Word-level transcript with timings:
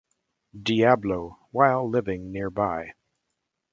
Diablo 0.59 1.37
while 1.51 1.87
living 1.87 2.31
nearby. 2.31 2.93